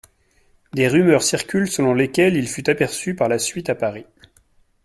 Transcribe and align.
Des 0.73 0.87
rumeurs 0.87 1.21
circulent 1.21 1.69
selon 1.69 1.93
lesquelles 1.93 2.35
il 2.35 2.47
fut 2.47 2.67
aperçu 2.71 3.13
par 3.13 3.29
la 3.29 3.37
suite 3.37 3.69
à 3.69 3.75
Paris. 3.75 4.07